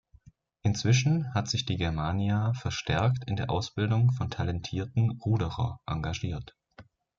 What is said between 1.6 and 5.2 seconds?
die Germania verstärkt in der Ausbildung von talentierten